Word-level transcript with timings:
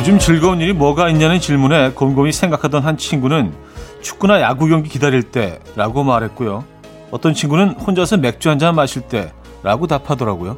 요즘 0.00 0.18
즐거운 0.18 0.62
일이 0.62 0.72
뭐가 0.72 1.10
있냐는 1.10 1.40
질문에 1.40 1.90
곰곰이 1.90 2.32
생각하던 2.32 2.82
한 2.82 2.96
친구는 2.96 3.52
축구나 4.00 4.40
야구 4.40 4.66
경기 4.66 4.88
기다릴 4.88 5.24
때라고 5.24 6.04
말했고요. 6.04 6.64
어떤 7.10 7.34
친구는 7.34 7.72
혼자서 7.72 8.16
맥주 8.16 8.48
한 8.48 8.58
잔 8.58 8.74
마실 8.74 9.02
때라고 9.02 9.86
답하더라고요. 9.86 10.56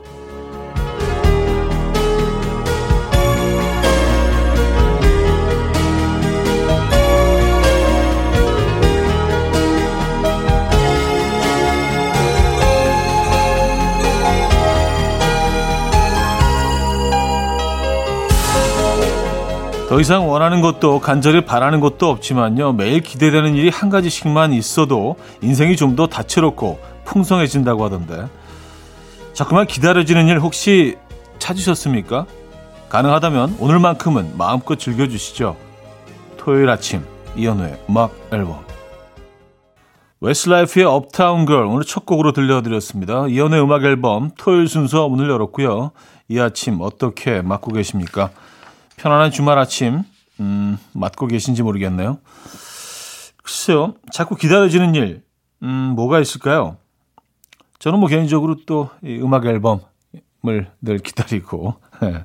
더 19.93 20.01
이상 20.01 20.31
원하는 20.31 20.63
것도 20.63 21.01
간절히 21.01 21.45
바라는 21.45 21.81
것도 21.81 22.09
없지만요. 22.09 22.73
매일 22.73 23.03
기대되는 23.03 23.55
일이 23.55 23.69
한 23.69 23.91
가지씩만 23.91 24.55
있어도 24.55 25.17
인생이 25.43 25.77
좀 25.77 25.96
더 25.96 26.07
다채롭고 26.07 26.81
풍성해진다고 27.05 27.85
하던데. 27.85 28.27
자꾸만 29.35 29.67
기다려지는 29.67 30.29
일 30.29 30.41
혹시 30.41 30.96
찾으셨습니까? 31.39 32.25
가능하다면 32.89 33.56
오늘만큼은 33.59 34.39
마음껏 34.39 34.78
즐겨주시죠. 34.78 35.56
토요일 36.39 36.70
아침 36.70 37.05
이현우의 37.37 37.81
음악 37.91 38.15
앨범 38.33 38.65
웨스트라이프의 40.23 40.87
Uptown 40.87 41.45
Girl 41.45 41.67
오늘 41.67 41.84
첫 41.84 42.06
곡으로 42.06 42.33
들려드렸습니다. 42.33 43.27
이현우의 43.28 43.62
음악 43.62 43.84
앨범 43.84 44.31
토요일 44.39 44.69
순서 44.69 45.11
문을 45.11 45.29
열었고요. 45.29 45.91
이 46.29 46.41
아침 46.41 46.81
어떻게 46.81 47.43
맞고 47.43 47.75
계십니까? 47.75 48.31
편안한 49.03 49.33
주말 49.33 49.58
아침 49.58 50.05
음, 50.39 50.78
맞고 50.92 51.27
계신지 51.27 51.64
모르겠네요. 51.64 52.19
글쎄요. 53.42 53.94
자꾸 54.12 54.36
기다려지는 54.36 54.94
일 54.94 55.22
음, 55.64 55.94
뭐가 55.97 56.20
있을까요? 56.20 56.77
저는 57.81 57.98
뭐 57.98 58.09
개인적으로 58.09 58.64
또 58.64 58.91
이 59.03 59.19
음악 59.20 59.44
앨범을 59.44 59.81
늘 60.81 60.98
기다리고 60.98 61.75
예. 62.05 62.25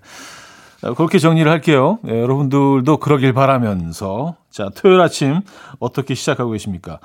그렇게 0.95 1.17
정리를 1.17 1.51
할게요. 1.51 1.97
예, 2.07 2.21
여러분들도 2.21 2.97
그러길 2.97 3.33
바라면서 3.33 4.35
자 4.51 4.69
토요일 4.75 5.01
아침 5.01 5.41
어떻게 5.79 6.13
시작하고 6.13 6.51
계십니까? 6.51 6.99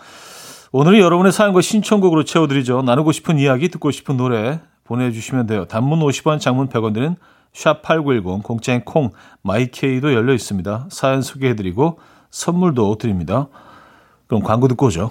오늘은 0.72 0.98
여러분의 0.98 1.32
사연과 1.32 1.62
신청곡으로 1.62 2.24
채워드리죠. 2.24 2.82
나누고 2.82 3.12
싶은 3.12 3.38
이야기, 3.38 3.70
듣고 3.70 3.90
싶은 3.90 4.18
노래 4.18 4.60
보내주시면 4.84 5.46
돼요. 5.46 5.64
단문 5.64 6.00
50원, 6.00 6.40
장문 6.40 6.68
100원 6.68 6.92
드는 6.92 7.16
샵8910 7.52 8.42
공짜인 8.42 8.84
콩 8.84 9.10
마이케이도 9.42 10.14
열려 10.14 10.32
있습니다. 10.32 10.88
사연 10.90 11.22
소개해드리고 11.22 11.98
선물도 12.30 12.96
드립니다. 12.96 13.48
그럼 14.26 14.42
광고 14.42 14.68
듣고 14.68 14.86
오죠. 14.86 15.10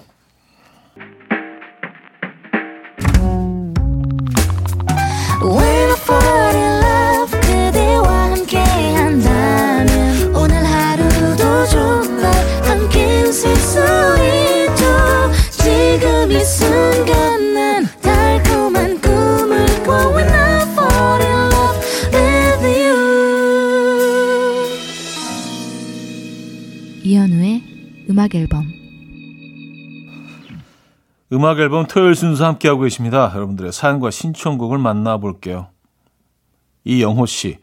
음악 28.22 28.36
앨범 28.36 28.72
음악 31.32 31.58
앨범 31.58 31.86
토요일 31.86 32.14
순서 32.14 32.46
함께하고 32.46 32.82
계십니다. 32.82 33.32
여러분들의 33.34 33.72
사연과 33.72 34.12
신청곡을 34.12 34.78
만나볼게요. 34.78 35.66
이영호 36.84 37.26
씨. 37.26 37.58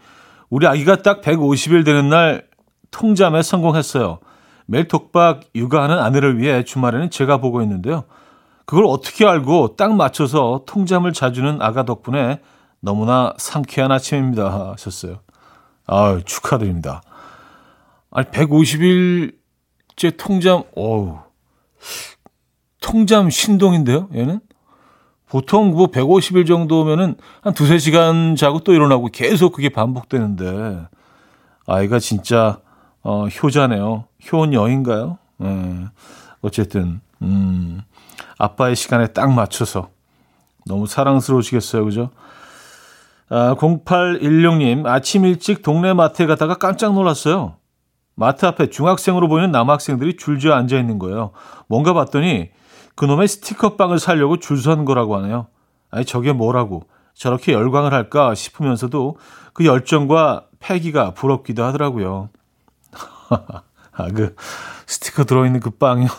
우리 0.49 0.67
아기가 0.67 1.01
딱 1.01 1.21
150일 1.21 1.85
되는 1.85 2.09
날 2.09 2.45
통잠에 2.91 3.41
성공했어요. 3.41 4.19
매일 4.65 4.89
독박 4.89 5.43
육아하는 5.55 5.97
아내를 5.97 6.37
위해 6.39 6.65
주말에는 6.65 7.09
제가 7.09 7.37
보고 7.37 7.61
있는데요. 7.61 8.03
그걸 8.65 8.83
어떻게 8.85 9.25
알고 9.25 9.77
딱 9.77 9.95
맞춰서 9.95 10.63
통잠을 10.65 11.13
자주는 11.13 11.61
아가 11.61 11.85
덕분에 11.85 12.41
너무나 12.81 13.33
상쾌한 13.37 13.93
아침입니다. 13.93 14.71
하셨어요. 14.73 15.21
아 15.87 16.19
축하드립니다. 16.25 17.01
아니, 18.11 18.27
150일 18.27 19.38
제 19.99 20.11
통잠, 20.11 20.63
어우, 20.77 21.17
통잠 22.79 23.29
신동인데요, 23.29 24.07
얘는? 24.15 24.39
보통 25.27 25.71
뭐 25.71 25.87
150일 25.87 26.47
정도면은 26.47 27.15
한 27.41 27.53
두세 27.53 27.77
시간 27.79 28.37
자고 28.37 28.61
또 28.61 28.71
일어나고 28.73 29.09
계속 29.11 29.51
그게 29.51 29.67
반복되는데, 29.67 30.87
아이가 31.67 31.99
진짜, 31.99 32.61
어, 33.03 33.27
효자네요. 33.27 34.05
효녀인가요? 34.31 35.17
예. 35.43 35.87
어쨌든, 36.39 37.01
음, 37.21 37.81
아빠의 38.37 38.77
시간에 38.77 39.07
딱 39.07 39.33
맞춰서 39.33 39.89
너무 40.65 40.87
사랑스러우시겠어요, 40.87 41.83
그죠? 41.83 42.09
아, 43.27 43.53
0816님, 43.55 44.85
아침 44.85 45.25
일찍 45.25 45.61
동네 45.61 45.91
마트에 45.91 46.25
가다가 46.25 46.55
깜짝 46.55 46.93
놀랐어요. 46.93 47.58
마트 48.19 48.45
앞에 48.45 48.69
중학생으로 48.69 49.29
보이는 49.29 49.49
남학생들이 49.49 50.17
줄지어 50.17 50.53
앉아 50.53 50.77
있는 50.77 50.99
거예요. 50.99 51.31
뭔가 51.67 51.93
봤더니 51.93 52.49
그놈의 52.95 53.29
스티커빵을 53.29 53.97
사려고 53.97 54.37
줄 54.37 54.57
선 54.57 54.83
거라고 54.83 55.15
하네요. 55.17 55.47
아니 55.89 56.03
저게 56.03 56.33
뭐라고 56.33 56.83
저렇게 57.13 57.53
열광을 57.53 57.93
할까 57.93 58.35
싶으면서도 58.35 59.17
그 59.53 59.65
열정과 59.65 60.47
패기가 60.59 61.13
부럽기도 61.13 61.63
하더라고요. 61.63 62.29
아, 63.93 64.07
그 64.13 64.35
스티커 64.85 65.23
들어있는 65.23 65.61
그 65.61 65.69
빵이요. 65.71 66.09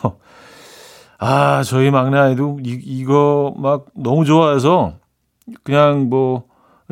아, 1.19 1.63
저희 1.65 1.91
막내 1.91 2.19
아이도 2.19 2.61
이, 2.65 2.81
이거 2.83 3.55
막 3.59 3.85
너무 3.95 4.25
좋아해서 4.25 4.95
그냥 5.63 6.09
뭐 6.09 6.45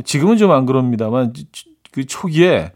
지금은 0.05 0.37
좀 0.37 0.51
안 0.51 0.67
그럽니다만 0.67 1.33
그 1.93 2.05
초기에 2.05 2.73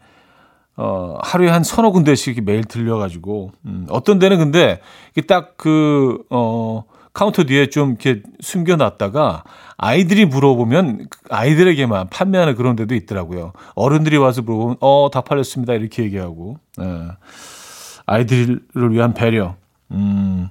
어, 0.82 1.16
하루에 1.22 1.48
한 1.48 1.62
서너 1.62 1.92
군데씩 1.92 2.42
매일 2.44 2.64
들려가지고, 2.64 3.52
음, 3.66 3.86
어떤 3.88 4.18
데는 4.18 4.38
근데, 4.38 4.80
딱 5.28 5.56
그, 5.56 6.18
어, 6.28 6.82
카운터 7.12 7.44
뒤에 7.44 7.66
좀 7.68 7.90
이렇게 7.90 8.22
숨겨놨다가 8.40 9.44
아이들이 9.76 10.24
물어보면 10.24 11.06
아이들에게만 11.30 12.08
판매하는 12.08 12.56
그런 12.56 12.74
데도 12.74 12.96
있더라고요. 12.96 13.52
어른들이 13.76 14.16
와서 14.16 14.42
물어보면, 14.42 14.78
어, 14.80 15.08
다 15.12 15.20
팔렸습니다. 15.20 15.74
이렇게 15.74 16.02
얘기하고, 16.02 16.56
예. 16.80 17.08
아이들을 18.06 18.90
위한 18.90 19.14
배려. 19.14 19.54
음, 19.92 20.48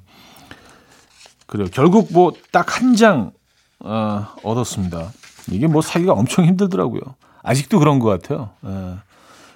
그래요. 1.46 1.68
결국 1.74 2.08
뭐 2.14 2.32
딱 2.54 2.78
한 2.80 2.96
장, 2.96 3.32
어, 3.80 4.28
얻었습니다. 4.44 5.12
이게 5.52 5.68
뭐 5.68 5.82
사기가 5.82 6.14
엄청 6.14 6.46
힘들더라고요. 6.46 7.02
아직도 7.44 7.80
그런 7.80 8.00
것 8.00 8.08
같아요. 8.08 8.52
예. 8.66 8.96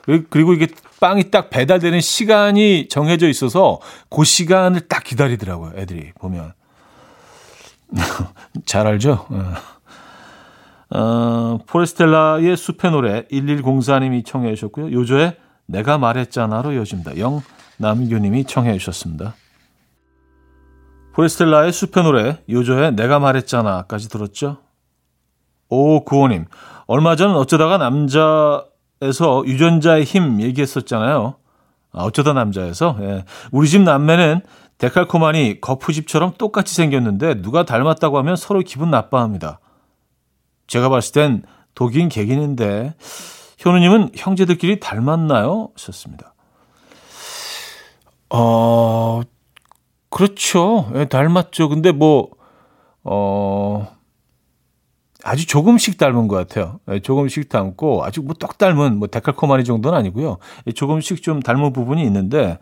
그리고 0.06 0.54
이게 0.54 0.68
빵이 1.00 1.32
딱 1.32 1.50
배달되는 1.50 2.00
시간이 2.00 2.88
정해져 2.90 3.28
있어서 3.28 3.80
그 4.10 4.24
시간을 4.24 4.82
딱 4.82 5.04
기다리더라고요. 5.04 5.74
애들이 5.76 6.12
보면. 6.20 6.54
잘 8.66 8.88
알죠? 8.88 9.26
어, 9.30 10.98
어 10.98 11.60
포레스텔라의 11.68 12.56
숲의 12.56 12.92
노래 12.92 13.24
1104님이 13.32 14.26
청해 14.26 14.54
주셨고요. 14.56 14.92
요조의 14.92 15.38
내가 15.68 15.98
말했잖아로 15.98 16.74
이어집니다. 16.74 17.14
영남규님이 17.18 18.46
청해 18.46 18.78
주셨습니다. 18.78 19.36
포레스텔라의 21.14 21.72
숲의 21.72 22.04
노래 22.04 22.38
요조의 22.50 22.96
내가 22.96 23.20
말했잖아까지 23.20 24.10
들었죠? 24.10 24.58
오구호님 25.70 26.46
얼마 26.88 27.16
전 27.16 27.36
어쩌다가 27.36 27.78
남자 27.78 28.66
에서 29.06 29.44
유전자의 29.46 30.04
힘 30.04 30.42
얘기했었잖아요. 30.42 31.36
아, 31.92 32.04
어쩌다 32.04 32.34
남자에서 32.34 32.98
예. 33.02 33.26
우리 33.52 33.70
집 33.70 33.82
남매는 33.82 34.42
데칼코마니 34.78 35.62
거푸집처럼 35.62 36.34
똑같이 36.38 36.76
생겼는데 36.76 37.42
누가 37.42 37.64
닮았다고 37.64 38.18
하면 38.18 38.36
서로 38.36 38.60
기분 38.62 38.92
나빠합니다. 38.92 39.60
제가 40.68 40.90
봤을 40.90 41.14
땐 41.14 41.44
독인 41.76 42.10
객인인데 42.10 42.96
현우님은 43.60 44.12
형제들끼리 44.16 44.80
닮았나요? 44.80 45.70
하셨습니다. 45.76 46.34
어 48.30 49.22
그렇죠. 50.10 50.92
예, 50.96 51.06
닮았죠. 51.06 51.70
근데 51.70 51.92
뭐 51.92 52.30
어. 53.04 53.95
아주 55.26 55.48
조금씩 55.48 55.98
닮은 55.98 56.28
것 56.28 56.36
같아요. 56.36 56.80
예, 56.88 57.00
조금씩 57.00 57.50
닮고 57.50 58.06
아주 58.06 58.22
뭐떡 58.22 58.60
닮은 58.60 59.00
뭐 59.00 59.08
데칼코마니 59.08 59.64
정도는 59.64 59.98
아니고요. 59.98 60.38
예, 60.68 60.72
조금씩 60.72 61.24
좀 61.24 61.42
닮은 61.42 61.74
부분이 61.74 62.04
있는데 62.04 62.60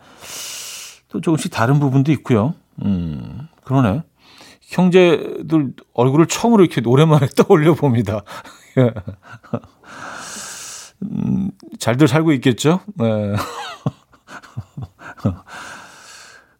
또 1.08 1.20
조금씩 1.20 1.52
다른 1.52 1.78
부분도 1.78 2.10
있고요. 2.12 2.54
음, 2.82 3.48
그러네. 3.64 4.02
형제들 4.62 5.74
얼굴을 5.92 6.26
처음으로 6.26 6.64
이렇게 6.64 6.80
오랜만에 6.88 7.26
떠올려 7.36 7.74
봅니다. 7.74 8.22
예. 8.78 8.94
음, 11.02 11.50
잘들 11.78 12.08
살고 12.08 12.32
있겠죠? 12.32 12.80
네. 12.94 13.34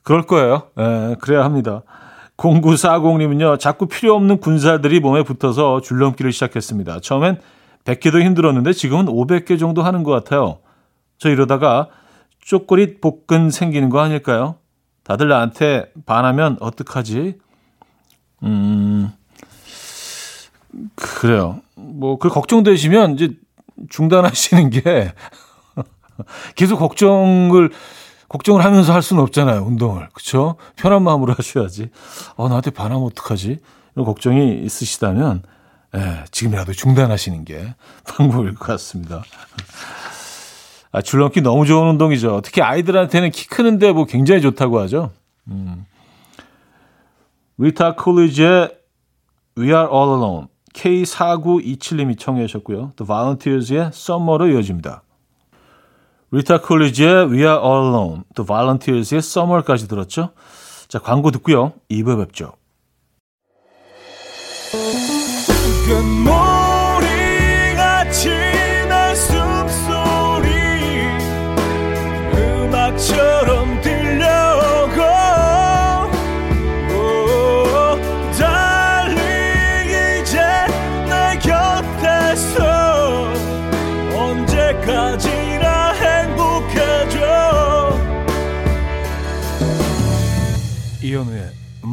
그럴 0.03 0.27
거예요. 0.27 0.69
네, 0.77 1.17
그래야 1.19 1.45
합니다. 1.45 1.81
0940님은요, 2.37 3.59
자꾸 3.59 3.87
필요 3.87 4.15
없는 4.15 4.39
군사들이 4.39 5.01
몸에 5.01 5.23
붙어서 5.23 5.81
줄넘기를 5.81 6.33
시작했습니다. 6.33 7.01
처음엔 7.01 7.39
100개도 7.85 8.23
힘들었는데 8.23 8.73
지금은 8.73 9.07
500개 9.07 9.59
정도 9.59 9.83
하는 9.83 10.03
것 10.03 10.11
같아요. 10.11 10.59
저 11.19 11.31
이러다가 11.31 11.89
쪼꼬릿 12.41 13.01
복근 13.01 13.51
생기는 13.51 13.89
거 13.89 14.01
아닐까요? 14.01 14.57
다들 15.05 15.29
나한테 15.29 15.93
반하면 16.07 16.57
어떡하지? 16.61 17.39
음, 18.43 19.11
그래요. 20.95 21.61
뭐, 21.75 22.19
그 22.19 22.29
걱정되시면 22.29 23.15
이제 23.15 23.31
중단하시는 23.91 24.71
게 24.71 25.13
계속 26.57 26.79
걱정을 26.79 27.71
걱정을 28.35 28.65
하면서 28.65 28.93
할 28.93 29.01
수는 29.01 29.23
없잖아요. 29.23 29.63
운동을. 29.63 30.09
그렇죠? 30.13 30.57
편한 30.75 31.05
마음으로 31.05 31.35
하셔야지. 31.39 31.91
어, 32.35 32.49
나한테 32.49 32.71
반하면 32.71 33.05
어떡하지? 33.05 33.59
이런 33.95 34.05
걱정이 34.05 34.61
있으시다면 34.65 35.43
예, 35.95 36.25
지금이라도 36.33 36.73
중단하시는 36.73 37.45
게 37.45 37.75
방법일 38.05 38.57
것 38.57 38.67
같습니다. 38.67 39.23
아, 40.91 41.01
줄넘기 41.01 41.43
너무 41.43 41.65
좋은 41.65 41.91
운동이죠. 41.91 42.41
특히 42.43 42.61
아이들한테는 42.61 43.31
키 43.31 43.47
크는데 43.47 43.93
뭐 43.93 44.05
굉장히 44.05 44.41
좋다고 44.43 44.81
하죠. 44.81 45.13
음. 45.47 45.87
리타 47.59 47.95
콜리지의 47.95 48.77
We 49.57 49.67
Are 49.69 49.89
All 49.93 50.11
Alone 50.13 50.47
K4927님이 50.73 52.19
청해 52.19 52.49
주셨고요. 52.49 52.95
The 52.97 53.07
Volunteers의 53.07 53.91
Summer로 53.93 54.49
이어집니다. 54.49 55.04
리타 56.35 56.63
콜리지의 56.63 57.31
We 57.31 57.39
Are 57.43 57.61
All 57.63 57.87
Alone, 57.87 58.23
The 58.35 58.45
Volunteers의 58.45 59.19
Summer까지 59.19 59.87
들었죠. 59.87 60.31
자, 60.89 60.99
광고 60.99 61.31
듣고요. 61.31 61.75
2부에 61.89 62.19
뵙죠. 62.27 62.55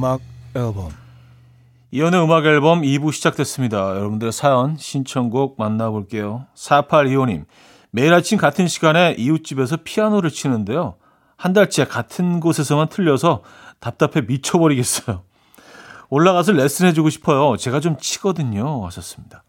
음악 0.01 0.19
앨범 0.55 0.89
이현우의 1.91 2.23
음악 2.23 2.45
앨범 2.47 2.81
2부 2.81 3.13
시작됐습니다. 3.13 3.77
여러분들의 3.97 4.31
사연 4.31 4.75
신청곡 4.75 5.57
만나볼게요. 5.59 6.47
4825님 6.55 7.45
매일 7.91 8.11
아침 8.11 8.39
같은 8.39 8.67
시간에 8.67 9.13
이웃집에서 9.19 9.77
피아노를 9.83 10.31
치는데요. 10.31 10.95
한 11.37 11.53
달째 11.53 11.85
같은 11.85 12.39
곳에서만 12.39 12.89
틀려서 12.89 13.43
답답해 13.79 14.25
미쳐버리겠어요. 14.27 15.21
올라가서 16.09 16.53
레슨해주고 16.53 17.11
싶어요. 17.11 17.55
제가 17.57 17.79
좀 17.79 17.95
치거든요. 17.99 18.83
하셨습니다. 18.87 19.43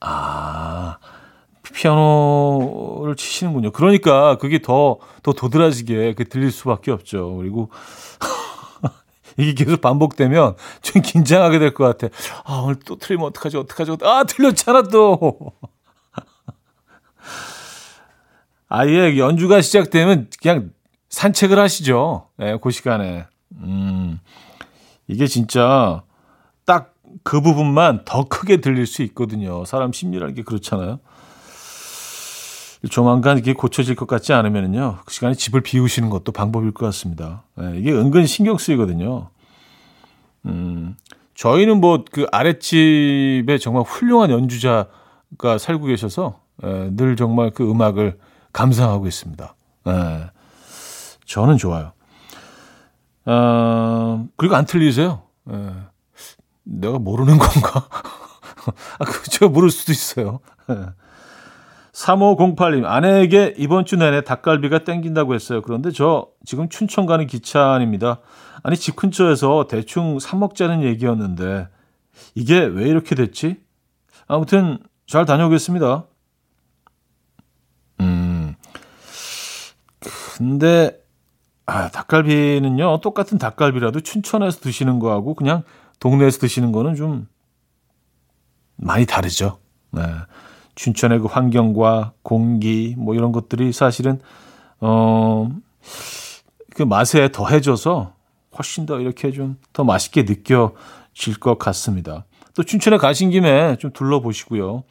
아, 0.00 0.98
피아노를 1.62 3.14
치시는군요. 3.14 3.70
그러니까 3.70 4.36
그게 4.38 4.60
더, 4.60 4.98
더 5.22 5.32
도드라지게 5.32 6.14
들릴 6.28 6.50
수밖에 6.50 6.90
없죠. 6.90 7.36
그리고 7.36 7.70
이게 9.36 9.52
계속 9.54 9.80
반복되면 9.80 10.56
좀 10.82 11.02
긴장하게 11.02 11.58
될 11.58 11.74
것 11.74 11.98
같아. 11.98 12.14
아, 12.44 12.60
오늘 12.64 12.76
또 12.84 12.96
틀리면 12.96 13.26
어떡하지, 13.28 13.56
어떡하지, 13.56 13.96
아, 14.02 14.24
틀렸잖아, 14.24 14.82
또. 14.84 15.52
아예 18.68 19.18
연주가 19.18 19.60
시작되면 19.60 20.28
그냥 20.40 20.70
산책을 21.10 21.58
하시죠. 21.58 22.28
예, 22.40 22.52
네, 22.52 22.58
그 22.62 22.70
시간에. 22.70 23.26
음, 23.56 24.20
이게 25.08 25.26
진짜 25.26 26.02
딱 26.64 26.92
그 27.24 27.40
부분만 27.40 28.04
더 28.04 28.24
크게 28.24 28.60
들릴 28.60 28.86
수 28.86 29.02
있거든요. 29.02 29.64
사람 29.64 29.92
심리라는 29.92 30.34
게 30.34 30.42
그렇잖아요. 30.42 31.00
조만간 32.90 33.38
이게 33.38 33.52
고쳐질 33.52 33.94
것 33.94 34.06
같지 34.06 34.32
않으면요. 34.32 34.98
그 35.04 35.14
시간에 35.14 35.34
집을 35.34 35.60
비우시는 35.60 36.10
것도 36.10 36.32
방법일 36.32 36.72
것 36.72 36.84
같습니다. 36.86 37.44
네, 37.56 37.74
이게 37.78 37.92
은근 37.92 38.26
신경 38.26 38.58
쓰이거든요. 38.58 39.28
음, 40.46 40.96
저희는 41.34 41.80
뭐 41.80 42.04
그 42.10 42.26
아랫집에 42.32 43.58
정말 43.58 43.84
훌륭한 43.84 44.30
연주자가 44.30 45.58
살고 45.58 45.86
계셔서 45.86 46.40
에, 46.64 46.90
늘 46.96 47.16
정말 47.16 47.50
그 47.50 47.68
음악을 47.70 48.18
감상하고 48.52 49.06
있습니다. 49.06 49.54
에, 49.86 49.92
저는 51.24 51.56
좋아요. 51.58 51.92
어, 53.24 54.26
그리고 54.36 54.56
안 54.56 54.64
틀리세요. 54.66 55.22
에, 55.50 55.54
내가 56.64 56.98
모르는 56.98 57.38
건가? 57.38 57.88
아, 58.98 59.04
그, 59.04 59.30
제가 59.30 59.48
모를 59.50 59.70
수도 59.70 59.92
있어요. 59.92 60.40
에. 61.92 61.96
3508님, 61.96 62.84
아내에게 62.84 63.54
이번 63.58 63.84
주 63.84 63.96
내내 63.96 64.22
닭갈비가 64.22 64.84
땡긴다고 64.84 65.34
했어요. 65.34 65.62
그런데 65.62 65.90
저 65.90 66.28
지금 66.44 66.68
춘천 66.68 67.06
가는 67.06 67.26
기차 67.26 67.72
안입니다. 67.72 68.20
아니, 68.62 68.76
집 68.76 68.96
근처에서 68.96 69.66
대충 69.68 70.18
사먹자는 70.18 70.82
얘기였는데, 70.82 71.68
이게 72.34 72.60
왜 72.60 72.88
이렇게 72.88 73.14
됐지? 73.14 73.60
아무튼, 74.26 74.78
잘 75.06 75.26
다녀오겠습니다. 75.26 76.06
음, 78.00 78.54
근데, 80.36 80.98
아, 81.66 81.88
닭갈비는요, 81.90 83.00
똑같은 83.00 83.38
닭갈비라도 83.38 84.00
춘천에서 84.00 84.60
드시는 84.60 84.98
거하고 84.98 85.34
그냥 85.34 85.62
동네에서 86.00 86.38
드시는 86.38 86.72
거는 86.72 86.94
좀 86.94 87.28
많이 88.76 89.06
다르죠. 89.06 89.58
네. 89.92 90.02
춘천의 90.74 91.20
그 91.20 91.26
환경과 91.26 92.12
공기 92.22 92.94
뭐 92.98 93.14
이런 93.14 93.32
것들이 93.32 93.72
사실은 93.72 94.20
어 94.80 95.48
그 96.74 96.82
맛에 96.82 97.30
더해져서 97.30 98.14
훨씬 98.56 98.86
더 98.86 99.00
이렇게 99.00 99.30
좀 99.32 99.56
더 99.72 99.84
맛있게 99.84 100.22
느껴질 100.22 101.38
것 101.40 101.58
같습니다. 101.58 102.24
또 102.54 102.62
춘천에 102.62 102.98
가신 102.98 103.30
김에 103.30 103.76
좀 103.76 103.90
둘러보시고요. 103.92 104.84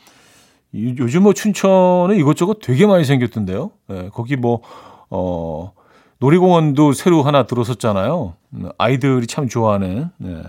요즘 0.73 1.23
뭐 1.23 1.33
춘천에 1.33 2.15
이것저것 2.17 2.59
되게 2.59 2.85
많이 2.87 3.03
생겼던데요. 3.03 3.71
예, 3.91 4.09
거기 4.13 4.35
뭐, 4.35 4.61
어, 5.09 5.73
놀이공원도 6.19 6.93
새로 6.93 7.23
하나 7.23 7.45
들어섰잖아요. 7.45 8.35
아이들이 8.77 9.27
참 9.27 9.47
좋아하는, 9.47 10.09
예, 10.23 10.43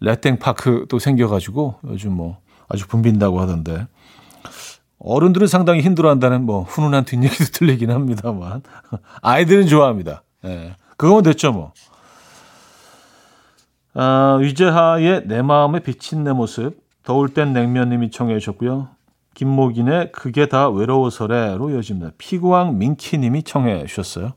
레땡파크도 0.00 0.98
생겨가지고 0.98 1.76
요즘 1.88 2.12
뭐 2.12 2.38
아주 2.68 2.86
붐빈다고 2.86 3.40
하던데. 3.40 3.86
어른들은 4.98 5.46
상당히 5.46 5.80
힘들어한다는 5.80 6.44
뭐 6.44 6.62
훈훈한 6.62 7.04
뒷얘기도 7.04 7.44
들리긴 7.52 7.90
합니다만 7.90 8.62
아이들은 9.22 9.66
좋아합니다. 9.66 10.22
예. 10.44 10.76
그거면 10.96 11.22
됐죠 11.22 11.52
뭐. 11.52 11.72
아, 13.94 14.38
위재하의 14.40 15.26
내 15.26 15.42
마음에 15.42 15.80
비친 15.80 16.24
내 16.24 16.32
모습 16.32 16.82
더울 17.04 17.28
땐 17.28 17.52
냉면님이 17.52 18.10
청해 18.10 18.38
주셨고요. 18.38 18.88
김목인의 19.34 20.12
그게 20.12 20.46
다 20.46 20.68
외로워서래로 20.68 21.70
이어집니다. 21.70 22.12
피구왕 22.18 22.78
민키님이 22.78 23.42
청해 23.42 23.86
주셨어요. 23.86 24.32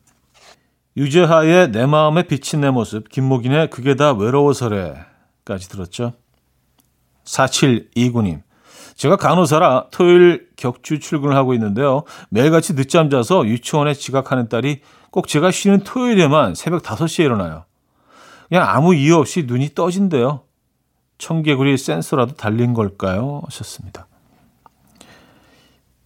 유재하의 0.98 1.72
내 1.72 1.86
마음에 1.86 2.24
비친 2.24 2.62
내 2.62 2.72
모습 2.72 3.10
김목인의 3.10 3.70
그게 3.70 3.96
다 3.96 4.14
외로워서래까지 4.14 5.70
들었죠. 5.70 6.14
4729님 7.24 8.42
제가 8.98 9.16
간호사라 9.16 9.88
토요일 9.92 10.50
격주 10.56 11.00
출근을 11.00 11.36
하고 11.36 11.54
있는데요. 11.54 12.04
매일같이 12.30 12.76
늦잠 12.76 13.10
자서 13.10 13.46
유치원에 13.46 13.94
지각하는 13.94 14.50
딸이 14.50 14.82
꼭 15.12 15.28
제가 15.28 15.52
쉬는 15.52 15.82
토요일에만 15.84 16.56
새벽 16.56 16.84
5시에 16.84 17.24
일어나요. 17.26 17.64
그냥 18.50 18.68
아무 18.68 18.96
이유 18.96 19.16
없이 19.16 19.44
눈이 19.48 19.76
떠진대요. 19.76 20.42
청개구리 21.20 21.78
센서라도 21.78 22.34
달린 22.36 22.74
걸까요? 22.74 23.42
하셨습니다. 23.46 24.08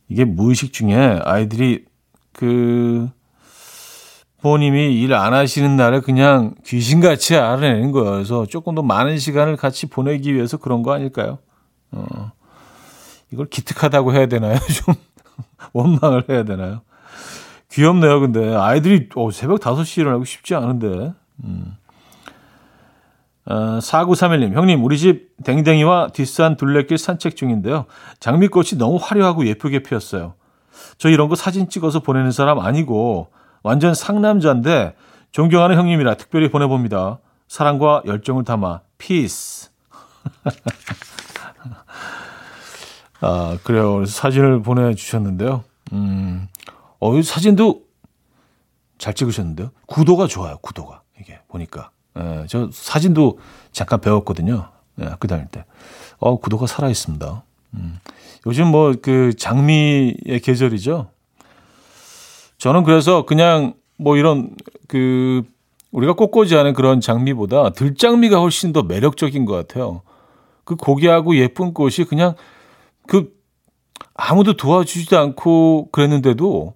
이게 0.10 0.26
무의식 0.26 0.74
중에 0.74 1.20
아이들이 1.24 1.86
그 2.34 3.10
부모님이 4.42 5.00
일 5.00 5.14
안 5.14 5.34
하시는 5.34 5.76
날에 5.78 6.02
그냥 6.02 6.56
귀신같이 6.66 7.38
알아내는. 7.38 7.92
그래서 7.92 8.46
조금 8.48 8.76
더 8.76 8.82
많은 8.82 9.18
시간을 9.18 9.56
같이 9.56 9.88
보내기 9.88 10.34
위해서 10.34 10.58
그런 10.58 10.82
거 10.84 10.94
아닐까요? 10.94 11.38
어, 11.92 12.32
이걸 13.32 13.48
기특하다고 13.48 14.14
해야 14.14 14.28
되나요? 14.28 14.58
좀 14.86 14.96
원망을 15.74 16.26
해야 16.30 16.44
되나요? 16.44 16.82
귀엽네요, 17.72 18.20
근데. 18.20 18.54
아이들이 18.54 19.10
어, 19.16 19.32
새벽 19.32 19.62
5시에 19.62 20.02
일어나고 20.02 20.26
쉽지 20.26 20.56
않은데. 20.56 21.14
음. 21.44 21.78
어, 23.46 23.80
4931님, 23.80 24.54
형님, 24.54 24.84
우리 24.84 24.98
집 24.98 25.30
댕댕이와 25.44 26.10
뒷산 26.10 26.58
둘레길 26.58 26.98
산책 26.98 27.36
중인데요. 27.36 27.86
장미꽃이 28.20 28.72
너무 28.78 29.00
화려하고 29.02 29.48
예쁘게 29.48 29.84
피었어요. 29.84 30.36
저 30.98 31.10
이런 31.10 31.28
거 31.30 31.36
사진 31.36 31.70
찍어서 31.70 32.02
보내는 32.02 32.32
사람 32.32 32.60
아니고, 32.60 33.30
완전 33.64 33.94
상남자인데, 33.94 34.96
존경하는 35.32 35.78
형님이라 35.78 36.16
특별히 36.16 36.50
보내봅니다. 36.50 37.20
사랑과 37.48 38.02
열정을 38.06 38.44
담아, 38.44 38.82
피스. 38.98 39.72
아, 43.22 43.58
그래요. 43.64 43.96
그래서 43.96 44.12
사진을 44.14 44.62
보내주셨는데요. 44.62 45.64
음, 45.94 46.48
어, 47.00 47.16
이 47.16 47.24
사진도 47.24 47.84
잘 48.98 49.14
찍으셨는데요. 49.14 49.72
구도가 49.88 50.28
좋아요, 50.28 50.58
구도가. 50.62 51.02
이게, 51.20 51.40
보니까. 51.48 51.92
예, 52.20 52.46
저 52.50 52.70
사진도 52.72 53.40
잠깐 53.72 54.02
배웠거든요. 54.02 54.70
예, 55.00 55.06
학교 55.06 55.28
다닐 55.28 55.48
때. 55.48 55.66
어, 56.20 56.38
구도가 56.40 56.68
살아있습니다. 56.68 57.44
음, 57.76 58.00
요즘 58.46 58.68
뭐 58.68 58.94
그 59.02 59.34
장미의 59.38 60.42
계절이죠. 60.44 61.10
저는 62.58 62.84
그래서 62.84 63.26
그냥 63.26 63.74
뭐 63.98 64.18
이런 64.18 64.56
그 64.88 65.44
우리가 65.92 66.14
꽃꽂이 66.14 66.54
하는 66.54 66.74
그런 66.74 67.02
장미보다 67.02 67.72
들장미가 67.72 68.40
훨씬 68.40 68.72
더 68.74 68.84
매력적인 68.84 69.46
것 69.46 69.54
같아요. 69.54 70.02
그 70.64 70.76
고귀하고 70.76 71.36
예쁜 71.38 71.74
꽃이 71.74 72.06
그냥 72.08 72.36
그 73.08 73.34
아무도 74.14 74.54
도와주지도 74.54 75.18
않고 75.18 75.90
그랬는데도 75.92 76.76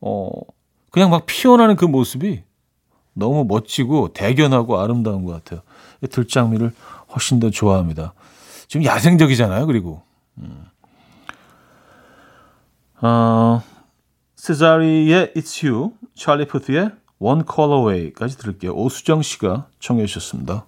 어 0.00 0.30
그냥 0.90 1.10
막 1.10 1.26
피어나는 1.26 1.76
그 1.76 1.84
모습이 1.84 2.42
너무 3.12 3.44
멋지고 3.44 4.12
대견하고 4.12 4.80
아름다운 4.80 5.24
것 5.24 5.32
같아요. 5.32 5.62
들장미를 6.10 6.72
훨씬 7.12 7.40
더 7.40 7.50
좋아합니다. 7.50 8.14
지금 8.68 8.84
야생적이잖아요. 8.84 9.66
그리고 9.66 10.02
음. 10.38 10.66
어, 13.00 13.62
세자리의 14.36 15.32
It's 15.36 15.66
You, 15.66 15.92
찰리 16.14 16.46
푸트의 16.46 16.90
One 17.18 17.42
Call 17.50 17.72
Away까지 17.72 18.38
들을게요. 18.38 18.72
오수정 18.72 19.22
씨가 19.22 19.68
청해 19.80 20.06
주셨습니다. 20.06 20.66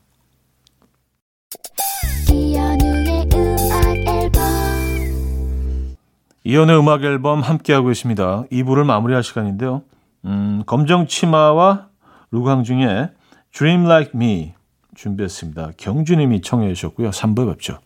이연의 6.48 6.78
음악 6.78 7.04
앨범 7.04 7.42
함께하고 7.42 7.90
있습니다. 7.90 8.44
2부를 8.50 8.86
마무리할 8.86 9.22
시간인데요. 9.22 9.82
음, 10.24 10.62
검정 10.64 11.06
치마와 11.06 11.88
루광중의 12.30 13.10
Dream 13.52 13.84
Like 13.84 14.12
Me 14.14 14.54
준비했습니다. 14.94 15.72
경주님이 15.76 16.40
청해 16.40 16.72
주셨고요. 16.72 17.10
3부 17.10 17.50
뵙죠. 17.50 17.80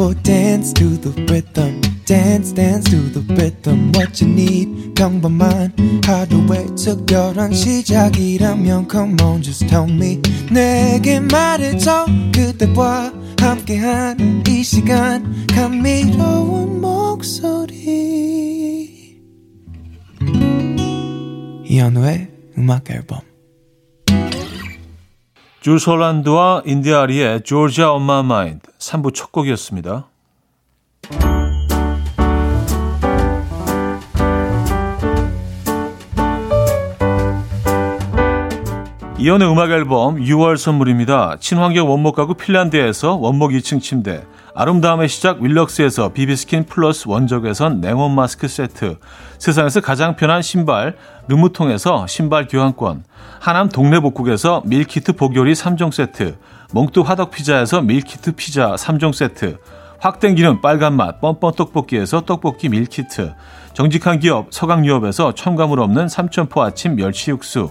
Will 0.00 0.14
dance 0.22 0.72
to 0.80 0.96
the 0.96 1.10
rhythm. 1.30 1.82
dance 2.06 2.52
dance 2.52 2.88
to 2.88 2.96
the 3.12 3.20
rhythm 3.34 3.92
what 3.94 4.24
you 4.24 4.32
need 4.32 4.94
평범한 4.94 5.74
하루의 6.02 6.74
특별한 6.74 7.52
시작이라면 7.52 8.88
come 8.90 9.14
on 9.22 9.42
just 9.42 9.66
tell 9.68 9.86
me 9.86 10.18
내게 10.50 11.20
말해줘 11.20 12.06
그대와 12.34 13.12
함께한 13.38 14.42
이 14.48 14.62
시간 14.62 15.46
감미로운 15.48 16.80
목소리 16.80 18.00
이현우의 21.66 22.30
음악 22.56 22.90
앨범 22.90 23.20
줄스 25.60 25.90
홀란드와 25.90 26.62
인디아리의 26.64 27.42
Georgia 27.44 27.90
on 27.90 28.02
my 28.04 28.20
mind 28.20 28.69
3부 28.90 29.14
첫 29.14 29.30
곡이었습니다. 29.30 30.06
이현우의 39.18 39.52
음악 39.52 39.70
앨범 39.70 40.16
6월 40.16 40.56
선물입니다. 40.56 41.36
친환경 41.40 41.90
원목 41.90 42.16
가구 42.16 42.34
핀란드에서 42.34 43.16
원목 43.16 43.50
2층 43.50 43.80
침대, 43.80 44.24
아름다움의 44.54 45.08
시작 45.08 45.42
윌럭스에서 45.42 46.14
비비스킨 46.14 46.64
플러스 46.64 47.06
원적외선 47.06 47.82
냉온 47.82 48.14
마스크 48.14 48.48
세트, 48.48 48.98
세상에서 49.38 49.82
가장 49.82 50.16
편한 50.16 50.40
신발 50.40 50.96
르무통에서 51.28 52.06
신발 52.06 52.48
교환권, 52.48 53.04
하남 53.40 53.68
동네 53.68 54.00
복국에서 54.00 54.62
밀키트 54.64 55.12
복요리 55.12 55.52
3종 55.52 55.92
세트, 55.92 56.38
몽뚜 56.72 57.02
화덕 57.02 57.32
피자에서 57.32 57.82
밀키트 57.82 58.32
피자 58.32 58.76
3종 58.76 59.12
세트, 59.12 59.58
확 59.98 60.20
땡기는 60.20 60.60
빨간맛 60.60 61.20
뻔뻔 61.20 61.54
떡볶이에서 61.56 62.20
떡볶이 62.20 62.68
밀키트, 62.68 63.34
정직한 63.72 64.20
기업 64.20 64.52
서강유업에서 64.52 65.34
첨가물 65.34 65.80
없는 65.80 66.08
삼천포 66.08 66.62
아침 66.62 66.94
멸치 66.94 67.32
육수, 67.32 67.70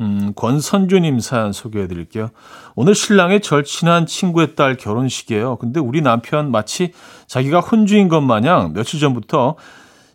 음, 0.00 0.32
권선주님 0.36 1.20
사연 1.20 1.52
소개해 1.52 1.88
드릴게요. 1.88 2.28
오늘 2.74 2.94
신랑의 2.94 3.40
절친한 3.40 4.06
친구의 4.06 4.54
딸 4.54 4.76
결혼식이에요. 4.76 5.56
근데 5.56 5.80
우리 5.80 6.02
남편 6.02 6.50
마치 6.50 6.92
자기가 7.26 7.60
혼주인 7.60 8.08
것 8.08 8.20
마냥 8.20 8.72
며칠 8.74 9.00
전부터 9.00 9.56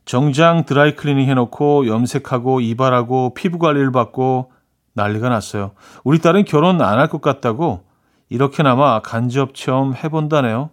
정장 0.05 0.65
드라이 0.65 0.95
클리닝 0.95 1.27
해놓고 1.29 1.87
염색하고 1.87 2.61
이발하고 2.61 3.33
피부 3.33 3.57
관리를 3.57 3.91
받고 3.91 4.51
난리가 4.93 5.29
났어요. 5.29 5.71
우리 6.03 6.19
딸은 6.19 6.45
결혼 6.45 6.81
안 6.81 6.99
할 6.99 7.07
것 7.07 7.21
같다고 7.21 7.83
이렇게나마 8.29 9.01
간접 9.01 9.55
체험 9.55 9.95
해본다네요. 9.95 10.69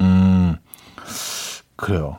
음, 0.00 0.56
그래요. 1.76 2.18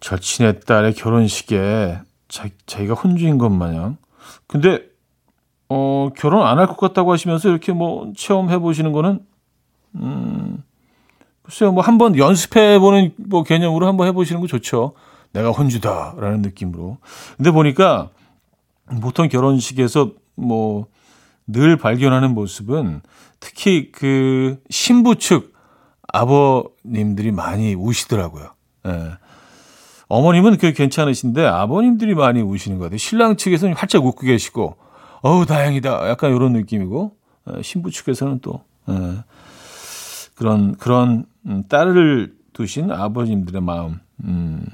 절친의 0.00 0.60
딸의 0.60 0.94
결혼식에 0.94 2.00
자, 2.28 2.48
자기가 2.66 2.94
혼주인 2.94 3.38
것 3.38 3.48
마냥. 3.50 3.96
근데, 4.46 4.82
어, 5.68 6.10
결혼 6.16 6.46
안 6.46 6.58
할 6.58 6.66
것 6.66 6.76
같다고 6.78 7.12
하시면서 7.12 7.48
이렇게 7.48 7.72
뭐 7.72 8.12
체험해 8.16 8.58
보시는 8.58 8.92
거는, 8.92 9.20
음, 9.96 10.62
글쎄요, 11.42 11.72
뭐 11.72 11.82
한번 11.82 12.16
연습해 12.16 12.78
보는 12.78 13.12
뭐 13.16 13.42
개념으로 13.42 13.86
한번 13.86 14.06
해 14.06 14.12
보시는 14.12 14.40
거 14.40 14.46
좋죠. 14.46 14.92
내가 15.32 15.50
혼주다라는 15.50 16.42
느낌으로. 16.42 16.98
근데 17.36 17.50
보니까, 17.50 18.10
보통 19.02 19.28
결혼식에서 19.28 20.12
뭐 20.36 20.86
늘 21.50 21.78
발견하는 21.78 22.34
모습은 22.34 23.00
특히 23.40 23.90
그 23.90 24.60
신부 24.68 25.16
측 25.16 25.54
아버님들이 26.12 27.32
많이 27.32 27.74
우시더라고요. 27.74 28.50
예. 28.86 29.12
어머님은 30.08 30.56
그 30.56 30.72
괜찮으신데 30.72 31.46
아버님들이 31.46 32.14
많이 32.14 32.40
우시는 32.40 32.78
것 32.78 32.84
같아요. 32.84 32.98
신랑 32.98 33.36
측에서는 33.36 33.74
활짝 33.74 34.04
웃고 34.04 34.22
계시고, 34.22 34.76
어우, 35.22 35.46
다행이다. 35.46 36.08
약간 36.08 36.34
이런 36.34 36.52
느낌이고, 36.52 37.12
예, 37.50 37.62
신부 37.62 37.90
측에서는 37.90 38.40
또, 38.40 38.62
예. 38.88 38.94
그런, 40.34 40.76
그런, 40.76 41.26
음, 41.46 41.64
딸을 41.68 42.34
두신 42.54 42.90
아버님들의 42.90 43.60
마음, 43.60 44.00
음, 44.24 44.64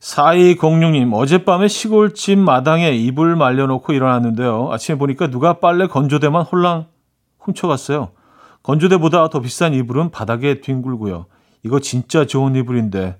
4206님, 0.00 1.12
어젯밤에 1.14 1.66
시골집 1.66 2.38
마당에 2.38 2.92
이불 2.92 3.34
말려놓고 3.34 3.92
일어났는데요. 3.92 4.70
아침에 4.70 4.96
보니까 4.96 5.26
누가 5.28 5.54
빨래 5.54 5.88
건조대만 5.88 6.42
홀랑 6.44 6.86
훔쳐갔어요. 7.40 8.10
건조대보다 8.62 9.30
더 9.30 9.40
비싼 9.40 9.74
이불은 9.74 10.10
바닥에 10.10 10.60
뒹굴고요. 10.60 11.26
이거 11.64 11.80
진짜 11.80 12.24
좋은 12.24 12.54
이불인데 12.54 13.16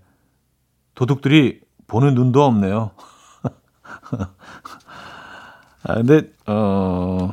도둑들이 0.96 1.60
보는 1.86 2.14
눈도 2.14 2.42
없네요. 2.42 2.90
아, 5.84 5.94
근데 5.94 6.22
어 6.46 7.32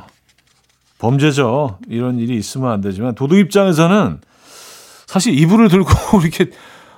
범죄죠. 0.98 1.78
이런 1.88 2.20
일이 2.20 2.36
있으면 2.36 2.70
안 2.70 2.80
되지만 2.80 3.16
도둑 3.16 3.38
입장에서는 3.38 4.20
사실 5.06 5.36
이불을 5.36 5.68
들고 5.68 5.90
이렇게 6.22 6.50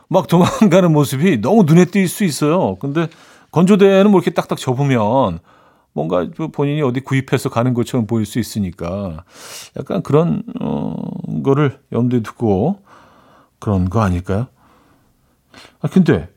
막 0.09 0.27
도망가는 0.27 0.93
모습이 0.93 1.41
너무 1.41 1.63
눈에 1.63 1.87
띌 1.87 2.07
수 2.07 2.25
있어요. 2.25 2.77
근데 2.77 3.09
건조대는 3.53 4.11
뭐 4.11 4.21
이렇게 4.21 4.33
딱딱 4.33 4.59
접으면 4.59 5.39
뭔가 5.93 6.29
본인이 6.53 6.83
어디 6.83 7.01
구입해서 7.01 7.49
가는 7.49 7.73
것처럼 7.73 8.07
보일 8.07 8.27
수 8.27 8.39
있으니까 8.39 9.25
약간 9.79 10.03
그런 10.03 10.43
어 10.61 10.95
거를 11.43 11.81
염두에 11.93 12.21
두고 12.21 12.81
그런 13.59 13.89
거 13.89 14.01
아닐까요? 14.01 14.49
아 15.81 15.89
근데 15.89 16.29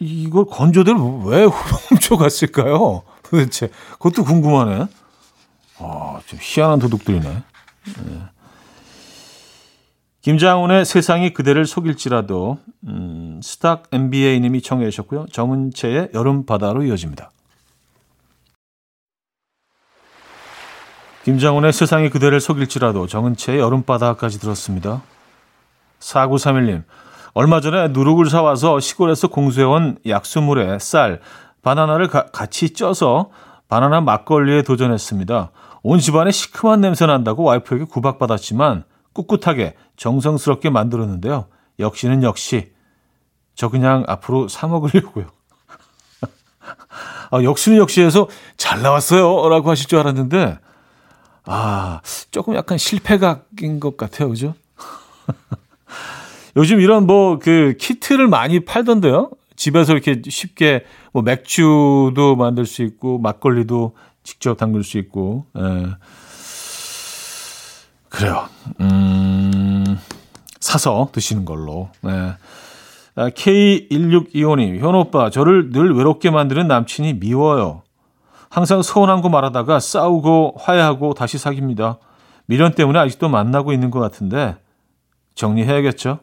이걸 0.00 0.46
건조대를 0.46 0.98
왜 1.26 1.44
훔쳐갔을까요? 1.88 3.02
도대체 3.22 3.70
그것도 3.92 4.24
궁금하네. 4.24 4.86
아, 5.78 6.20
좀 6.26 6.38
희한한 6.42 6.78
도둑들이네. 6.78 7.28
네. 7.28 8.22
김장훈의 10.22 10.84
세상이 10.84 11.32
그대를 11.32 11.64
속일지라도 11.64 12.58
음, 12.86 13.40
스탁 13.42 13.84
MBA님이 13.92 14.60
청해 14.60 14.90
주셨고요. 14.90 15.26
정은채의 15.32 16.10
여름 16.12 16.44
바다로 16.44 16.82
이어집니다. 16.82 17.30
김장훈의 21.24 21.72
세상이 21.72 22.10
그대를 22.10 22.40
속일지라도 22.40 23.06
정은채의 23.06 23.60
여름바다까지 23.60 24.40
들었습니다. 24.40 25.02
4931님, 26.00 26.84
얼마 27.32 27.60
전에 27.60 27.88
누룩을 27.88 28.28
사와서 28.28 28.80
시골에서 28.80 29.28
공수해온 29.28 29.98
약수물에 30.06 30.78
쌀, 30.78 31.20
바나나를 31.62 32.08
가, 32.08 32.26
같이 32.26 32.70
쪄서 32.70 33.30
바나나 33.68 34.00
막걸리에 34.00 34.62
도전했습니다. 34.62 35.50
온 35.82 35.98
집안에 35.98 36.30
시큼한 36.30 36.80
냄새 36.80 37.06
난다고 37.06 37.44
와이프에게 37.44 37.84
구박받았지만 37.84 38.84
꿋꿋하게 39.12 39.76
정성스럽게 39.96 40.70
만들었는데요. 40.70 41.46
역시는 41.78 42.22
역시 42.22 42.72
저 43.54 43.68
그냥 43.68 44.04
앞으로 44.08 44.48
사 44.48 44.66
먹으려고요. 44.66 45.26
아, 47.30 47.42
역시는 47.42 47.78
역시해서 47.78 48.28
잘 48.56 48.82
나왔어요. 48.82 49.48
라고 49.48 49.70
하실 49.70 49.86
줄 49.86 49.98
알았는데, 49.98 50.58
아, 51.44 52.00
조금 52.30 52.54
약간 52.54 52.78
실패각인 52.78 53.80
것 53.80 53.96
같아요. 53.96 54.28
그죠? 54.30 54.54
요즘 56.56 56.80
이런 56.80 57.06
뭐 57.06 57.38
그 57.38 57.74
키트를 57.78 58.28
많이 58.28 58.60
팔던데요. 58.60 59.30
집에서 59.56 59.92
이렇게 59.92 60.22
쉽게 60.26 60.84
뭐 61.12 61.22
맥주도 61.22 62.36
만들 62.36 62.66
수 62.66 62.82
있고, 62.82 63.18
막걸리도 63.18 63.94
직접 64.22 64.56
담글 64.56 64.84
수 64.84 64.98
있고, 64.98 65.46
예. 65.58 65.86
그래요. 68.08 68.48
음, 68.80 69.98
사서 70.60 71.10
드시는 71.12 71.44
걸로. 71.44 71.90
네. 72.02 72.32
K1625님, 73.16 74.78
현 74.78 74.94
오빠, 74.94 75.30
저를 75.30 75.70
늘 75.70 75.94
외롭게 75.94 76.30
만드는 76.30 76.68
남친이 76.68 77.14
미워요. 77.14 77.82
항상 78.48 78.82
서운한 78.82 79.20
거 79.20 79.28
말하다가 79.28 79.78
싸우고 79.78 80.54
화해하고 80.58 81.14
다시 81.14 81.38
사깁니다. 81.38 81.98
미련 82.46 82.72
때문에 82.72 82.98
아직도 82.98 83.28
만나고 83.28 83.72
있는 83.72 83.90
것 83.90 84.00
같은데 84.00 84.56
정리해야겠죠? 85.34 86.18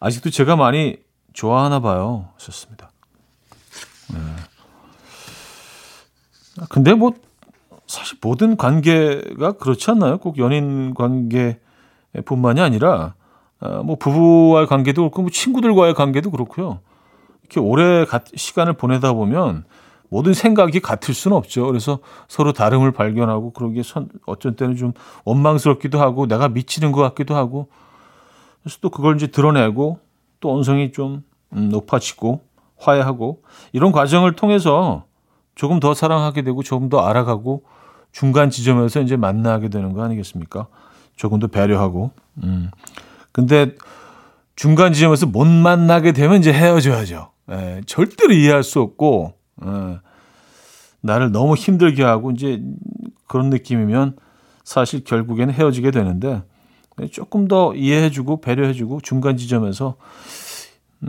아직도 0.00 0.30
제가 0.30 0.56
많이 0.56 0.96
좋아하나 1.32 1.80
봐요. 1.80 2.28
하셨습니다. 2.34 2.90
네. 4.12 4.18
근데 6.68 6.94
뭐 6.94 7.12
사실 7.86 8.18
모든 8.22 8.56
관계가 8.56 9.52
그렇지 9.52 9.90
않나요? 9.90 10.18
꼭 10.18 10.38
연인 10.38 10.94
관계뿐만이 10.94 12.60
아니라 12.60 13.14
어, 13.60 13.82
뭐 13.82 13.96
부부와의 13.96 14.66
관계도 14.66 15.02
그렇고 15.02 15.22
뭐 15.22 15.30
친구들과의 15.30 15.94
관계도 15.94 16.30
그렇고요. 16.30 16.80
이렇게 17.42 17.60
오래 17.60 18.06
시간을 18.34 18.74
보내다 18.74 19.12
보면 19.12 19.64
모든 20.08 20.34
생각이 20.34 20.80
같을 20.80 21.14
수는 21.14 21.36
없죠. 21.36 21.66
그래서 21.66 22.00
서로 22.28 22.52
다름을 22.52 22.92
발견하고 22.92 23.52
그러기에 23.52 23.82
어쩐 24.26 24.56
때는 24.56 24.76
좀 24.76 24.92
원망스럽기도 25.24 26.00
하고 26.00 26.26
내가 26.26 26.48
미치는 26.48 26.92
것 26.92 27.00
같기도 27.02 27.36
하고 27.36 27.68
그래서 28.62 28.78
또 28.80 28.90
그걸 28.90 29.16
이제 29.16 29.26
드러내고 29.26 29.98
또 30.40 30.54
언성이 30.54 30.92
좀 30.92 31.22
음, 31.52 31.68
높아지고 31.70 32.40
화해하고 32.76 33.42
이런 33.72 33.92
과정을 33.92 34.36
통해서 34.36 35.04
조금 35.54 35.80
더 35.80 35.94
사랑하게 35.94 36.42
되고 36.42 36.62
조금 36.62 36.88
더 36.88 37.00
알아가고 37.00 37.64
중간 38.12 38.50
지점에서 38.50 39.00
이제 39.00 39.16
만나게 39.16 39.68
되는 39.68 39.92
거 39.92 40.02
아니겠습니까? 40.02 40.66
조금 41.16 41.38
더 41.38 41.46
배려하고. 41.46 42.12
음. 42.42 42.70
근데 43.32 43.74
중간 44.56 44.92
지점에서 44.92 45.26
못 45.26 45.46
만나게 45.46 46.12
되면 46.12 46.38
이제 46.38 46.52
헤어져야죠. 46.52 47.30
예, 47.50 47.80
절대로 47.86 48.32
이해할 48.32 48.62
수 48.62 48.80
없고, 48.80 49.34
예, 49.64 49.98
나를 51.00 51.32
너무 51.32 51.54
힘들게 51.54 52.02
하고, 52.02 52.30
이제 52.30 52.62
그런 53.26 53.50
느낌이면 53.50 54.16
사실 54.64 55.02
결국에는 55.04 55.52
헤어지게 55.52 55.90
되는데, 55.90 56.42
조금 57.08 57.48
더 57.48 57.74
이해해주고, 57.74 58.40
배려해주고, 58.40 59.00
중간 59.02 59.36
지점에서 59.36 59.96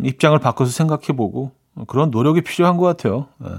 입장을 0.04 0.38
바꿔서 0.40 0.72
생각해보고, 0.72 1.52
그런 1.88 2.12
노력이 2.12 2.42
필요한 2.42 2.78
것 2.78 2.86
같아요. 2.86 3.28
예. 3.44 3.50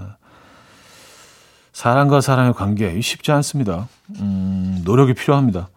사람과 1.72 2.20
사람의 2.20 2.52
관계 2.52 3.00
쉽지 3.00 3.32
않습니다. 3.32 3.88
음, 4.20 4.82
노력이 4.84 5.14
필요합니다. 5.14 5.70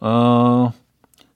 어, 0.00 0.72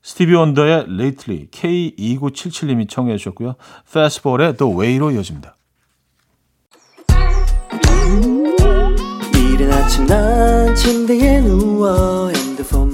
스티비 0.03 0.35
원더의 0.35 0.87
Lately 0.89 1.49
K2977님이 1.51 2.89
청해 2.89 3.17
주셨고요. 3.17 3.55
페스티벌의 3.93 4.57
The 4.57 4.73
Way로 4.73 5.13
이어집니다. 5.13 5.57
이른 9.35 9.73
아침 9.73 10.07
난 10.07 10.75
침대에 10.75 11.41
누워 11.41 12.31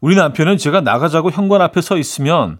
우리 0.00 0.16
남편은 0.16 0.56
제가 0.56 0.80
나가자고 0.80 1.30
현관 1.30 1.62
앞에 1.62 1.80
서 1.80 1.96
있으면 1.96 2.58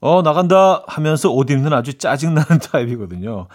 어, 0.00 0.22
나간다 0.22 0.84
하면서 0.86 1.30
옷 1.30 1.50
입는 1.50 1.72
아주 1.72 1.98
짜증나는 1.98 2.60
타입이거든요. 2.70 3.48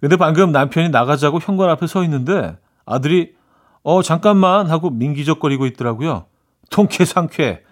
근데 0.00 0.16
방금 0.16 0.52
남편이 0.52 0.90
나가자고 0.90 1.40
현관 1.40 1.70
앞에 1.70 1.86
서 1.86 2.04
있는데 2.04 2.56
아들이 2.84 3.34
어, 3.82 4.02
잠깐만 4.02 4.70
하고 4.70 4.90
민기적거리고 4.90 5.66
있더라고요. 5.66 6.26
통쾌 6.70 7.04
상쾌. 7.04 7.62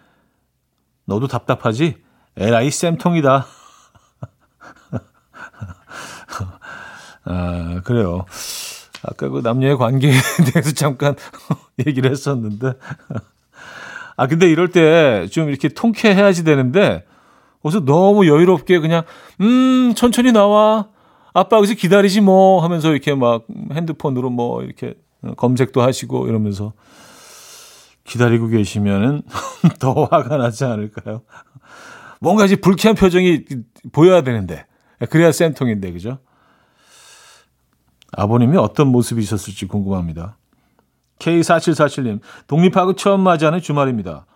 너도 1.04 1.26
답답하지? 1.26 1.96
에라이 2.36 2.70
쌤통이다. 2.70 3.46
아, 7.24 7.80
그래요. 7.84 8.24
아까 9.02 9.28
그 9.28 9.40
남녀의 9.42 9.76
관계에 9.76 10.12
대해서 10.52 10.72
잠깐 10.72 11.16
얘기를 11.86 12.10
했었는데. 12.10 12.74
아, 14.16 14.26
근데 14.26 14.48
이럴 14.50 14.68
때 14.68 15.26
좀 15.30 15.48
이렇게 15.48 15.68
통쾌해야지 15.68 16.44
되는데, 16.44 17.04
거기서 17.62 17.84
너무 17.84 18.26
여유롭게 18.26 18.78
그냥, 18.80 19.02
음, 19.40 19.92
천천히 19.96 20.32
나와. 20.32 20.88
아빠 21.34 21.56
여기서 21.56 21.74
기다리지 21.74 22.20
뭐 22.20 22.62
하면서 22.62 22.90
이렇게 22.90 23.14
막 23.14 23.44
핸드폰으로 23.72 24.28
뭐 24.30 24.62
이렇게 24.62 24.94
검색도 25.36 25.80
하시고 25.80 26.26
이러면서 26.28 26.74
기다리고 28.04 28.48
계시면은 28.48 29.22
더 29.80 30.04
화가 30.10 30.36
나지 30.36 30.64
않을까요? 30.64 31.22
뭔가 32.20 32.44
이제 32.44 32.56
불쾌한 32.56 32.96
표정이 32.96 33.44
보여야 33.92 34.22
되는데. 34.22 34.66
그래야 35.10 35.32
쌤통인데, 35.32 35.92
그죠? 35.92 36.18
아버님이 38.12 38.56
어떤 38.58 38.88
모습이셨을지 38.88 39.66
궁금합니다. 39.68 40.36
K4747님, 41.22 42.20
독립하고 42.46 42.94
처음 42.94 43.20
맞이하는 43.20 43.60
주말입니다. 43.60 44.26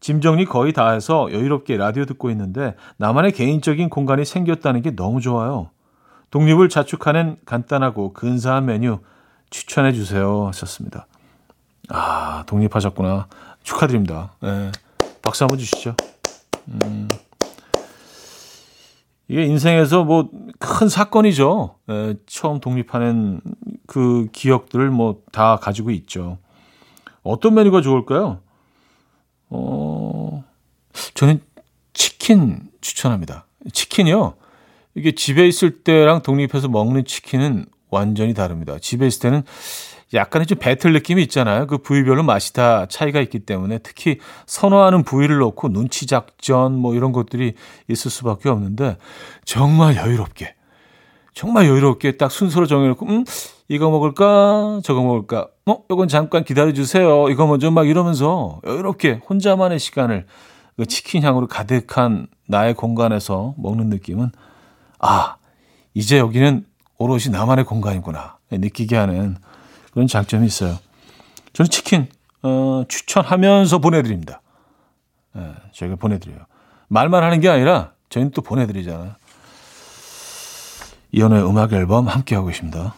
짐 0.00 0.22
정리 0.22 0.46
거의 0.46 0.72
다 0.72 0.90
해서 0.90 1.28
여유롭게 1.30 1.76
라디오 1.76 2.06
듣고 2.06 2.30
있는데 2.30 2.74
나만의 2.96 3.32
개인적인 3.32 3.90
공간이 3.90 4.24
생겼다는 4.24 4.80
게 4.80 4.96
너무 4.96 5.20
좋아요. 5.20 5.70
독립을 6.30 6.70
자축하는 6.70 7.36
간단하고 7.44 8.14
근사한 8.14 8.64
메뉴 8.64 9.00
추천해 9.50 9.92
주세요 9.92 10.46
하셨습니다. 10.46 11.06
아, 11.90 12.44
독립하셨구나. 12.46 13.26
축하드립니다. 13.62 14.32
네, 14.40 14.72
박수 15.20 15.44
한번 15.44 15.58
주시죠. 15.58 15.94
음. 16.68 17.08
이게 19.28 19.44
인생에서 19.44 20.04
뭐 20.04 20.30
큰 20.60 20.90
사건이죠. 20.90 21.76
에, 21.88 22.14
처음 22.26 22.60
독립하는 22.60 23.40
그 23.90 24.28
기억들을 24.32 24.88
뭐 24.90 25.22
다 25.32 25.56
가지고 25.56 25.90
있죠. 25.90 26.38
어떤 27.24 27.54
메뉴가 27.54 27.82
좋을까요? 27.82 28.38
어, 29.48 30.44
저는 31.14 31.40
치킨 31.92 32.70
추천합니다. 32.80 33.46
치킨이요. 33.72 34.34
이게 34.94 35.12
집에 35.12 35.46
있을 35.48 35.82
때랑 35.82 36.22
독립해서 36.22 36.68
먹는 36.68 37.04
치킨은 37.04 37.66
완전히 37.90 38.32
다릅니다. 38.32 38.78
집에 38.80 39.08
있을 39.08 39.22
때는 39.22 39.42
약간의 40.14 40.46
좀 40.46 40.58
배틀 40.58 40.92
느낌이 40.92 41.20
있잖아요. 41.24 41.66
그 41.66 41.78
부위별로 41.78 42.22
맛이 42.22 42.52
다 42.52 42.86
차이가 42.86 43.20
있기 43.20 43.40
때문에 43.40 43.78
특히 43.78 44.18
선호하는 44.46 45.02
부위를 45.02 45.38
놓고 45.38 45.68
눈치 45.72 46.06
작전 46.06 46.76
뭐 46.76 46.94
이런 46.94 47.10
것들이 47.10 47.54
있을 47.88 48.10
수밖에 48.10 48.48
없는데 48.48 48.98
정말 49.44 49.96
여유롭게 49.96 50.54
정말 51.34 51.66
여유롭게 51.66 52.16
딱 52.16 52.30
순서로 52.30 52.66
정해놓고 52.66 53.06
음 53.06 53.24
이거 53.70 53.88
먹을까 53.88 54.80
저거 54.82 55.00
먹을까 55.00 55.46
어 55.64 55.84
이건 55.88 56.08
잠깐 56.08 56.42
기다려 56.42 56.72
주세요 56.72 57.28
이거 57.28 57.46
먼저 57.46 57.70
막 57.70 57.88
이러면서 57.88 58.60
여유롭게 58.66 59.20
혼자만의 59.30 59.78
시간을 59.78 60.26
그 60.76 60.86
치킨 60.86 61.22
향으로 61.22 61.46
가득한 61.46 62.26
나의 62.48 62.74
공간에서 62.74 63.54
먹는 63.56 63.88
느낌은 63.88 64.32
아 64.98 65.36
이제 65.94 66.18
여기는 66.18 66.66
오롯이 66.98 67.26
나만의 67.30 67.64
공간이구나 67.64 68.38
느끼게 68.50 68.96
하는 68.96 69.36
그런 69.92 70.08
장점이 70.08 70.46
있어요. 70.46 70.76
저는 71.52 71.70
치킨 71.70 72.08
어, 72.42 72.82
추천하면서 72.88 73.78
보내드립니다. 73.78 74.40
예, 75.36 75.54
저희가 75.72 75.94
보내드려요. 75.96 76.40
말만 76.88 77.22
하는 77.22 77.40
게 77.40 77.48
아니라 77.48 77.92
저희는 78.08 78.32
또 78.32 78.42
보내드리잖아요. 78.42 79.12
이연의 81.12 81.44
음악 81.44 81.72
앨범 81.72 82.08
함께하고 82.08 82.48
계십니다. 82.48 82.94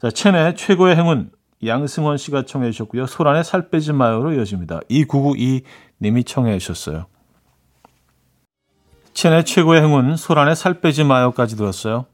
자, 0.00 0.10
첸의 0.10 0.54
최고의 0.54 0.94
행운 0.94 1.30
양승원 1.64 2.18
씨가 2.18 2.44
청해 2.46 2.70
주셨고요. 2.70 3.06
소란의 3.06 3.42
살 3.42 3.68
빼지 3.68 3.92
마요로 3.92 4.32
이어집니다. 4.32 4.80
2992 4.88 5.62
님이 6.00 6.22
청해 6.22 6.58
주셨어요. 6.58 7.06
첸의 9.12 9.44
최고의 9.44 9.82
행운 9.82 10.16
소란의 10.16 10.54
살 10.54 10.80
빼지 10.80 11.02
마요까지 11.02 11.56
들었어요. 11.56 12.06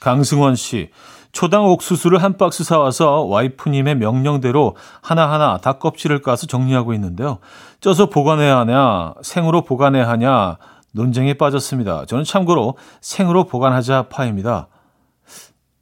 강승원 0.00 0.56
씨 0.56 0.90
초당 1.30 1.66
옥수수를 1.66 2.24
한 2.24 2.36
박스 2.36 2.64
사와서 2.64 3.22
와이프님의 3.22 3.94
명령대로 3.94 4.74
하나하나 5.00 5.58
닭껍질을 5.58 6.22
까서 6.22 6.48
정리하고 6.48 6.92
있는데요. 6.94 7.38
쪄서 7.80 8.06
보관해야 8.06 8.58
하냐, 8.58 9.14
생으로 9.22 9.62
보관해야 9.62 10.08
하냐, 10.08 10.56
논쟁에 10.92 11.34
빠졌습니다. 11.34 12.06
저는 12.06 12.24
참고로 12.24 12.76
생으로 13.00 13.44
보관하자 13.44 14.08
파입니다. 14.08 14.66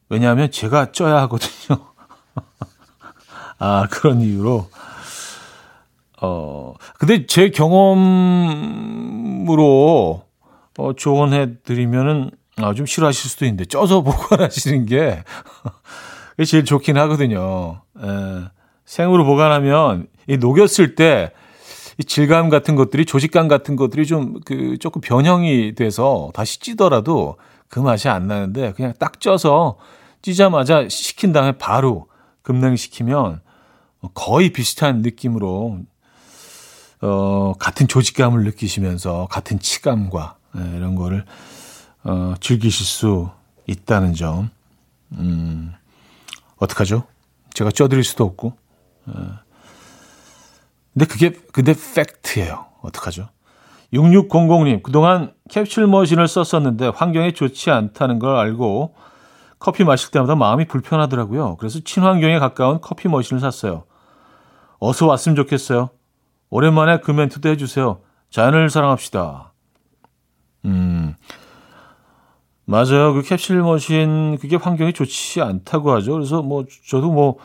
왜냐하면 0.09 0.51
제가 0.51 0.93
쪄야 0.93 1.17
하거든요. 1.23 1.79
아, 3.59 3.87
그런 3.91 4.21
이유로. 4.21 4.69
어, 6.21 6.75
근데 6.99 7.27
제 7.27 7.51
경험으로 7.51 7.93
어, 10.79 10.93
조언해 10.95 11.61
드리면은 11.63 12.31
아, 12.57 12.75
좀 12.75 12.87
싫어하실 12.87 13.31
수도 13.31 13.45
있는데 13.45 13.65
쪄서 13.65 14.03
보관하시는 14.05 14.87
게 14.87 15.23
제일 16.47 16.65
좋긴 16.65 16.97
하거든요. 16.99 17.83
에, 18.01 18.03
생으로 18.85 19.25
보관하면 19.25 20.07
이 20.27 20.37
녹였을 20.37 20.95
때 20.95 21.33
이 21.99 22.05
질감 22.05 22.49
같은 22.49 22.77
것들이 22.77 23.05
조직감 23.05 23.49
같은 23.49 23.75
것들이 23.77 24.07
좀 24.07 24.41
그 24.45 24.79
조금 24.79 25.01
변형이 25.01 25.75
돼서 25.75 26.31
다시 26.33 26.61
찌더라도 26.61 27.37
그 27.69 27.81
맛이 27.81 28.09
안 28.09 28.27
나는데 28.27 28.73
그냥 28.73 28.95
딱 28.99 29.21
쪄서 29.21 29.79
찌자마자 30.23 30.89
식힌 30.89 31.33
다음에 31.33 31.53
바로 31.59 32.09
급냉시키면 32.43 33.41
거의 34.15 34.53
비슷한 34.53 35.03
느낌으로 35.03 35.81
어 37.01 37.53
같은 37.59 37.87
조직감을 37.87 38.45
느끼시면서 38.45 39.29
같은 39.31 39.59
치감과 39.59 40.37
네, 40.55 40.77
이런 40.77 40.95
거를 40.95 41.25
어, 42.05 42.35
즐기실 42.41 42.87
수 42.87 43.31
있다는 43.67 44.15
점. 44.15 44.51
음, 45.13 45.75
어떡하죠? 46.57 47.05
제가 47.55 47.71
쪄드릴 47.71 48.05
수도 48.05 48.25
없고. 48.25 48.57
어. 49.07 49.39
근데 50.93 51.07
그게, 51.07 51.33
근데 51.53 51.75
팩트예요. 51.95 52.67
어떡하죠? 52.83 53.29
6600님, 53.93 54.83
그동안 54.83 55.35
캡슐 55.49 55.91
머신을 55.91 56.29
썼었는데 56.29 56.89
환경에 56.89 57.33
좋지 57.33 57.71
않다는 57.71 58.19
걸 58.19 58.37
알고 58.37 58.95
커피 59.59 59.85
마실 59.85 60.11
때마다 60.11 60.35
마음이 60.35 60.67
불편하더라고요. 60.67 61.57
그래서 61.57 61.81
친환경에 61.81 62.39
가까운 62.39 62.81
커피 62.81 63.09
머신을 63.09 63.41
샀어요. 63.41 63.85
어서 64.79 65.07
왔으면 65.07 65.37
좋겠어요. 65.37 65.91
오랜만에 66.51 67.01
그 67.01 67.11
멘트도 67.11 67.49
해주세요. 67.51 68.01
자연을 68.31 68.71
사랑합시다. 68.71 69.53
음, 70.65 71.15
맞아요. 72.65 73.15
그 73.15 73.23
캡슐 73.23 73.61
머신 73.63 74.39
그게 74.41 74.57
환경이 74.57 74.93
좋지 74.93 75.41
않다고 75.41 75.93
하죠. 75.93 76.13
그래서 76.13 76.43
뭐 76.43 76.65
저도 76.89 77.11
뭐 77.11 77.39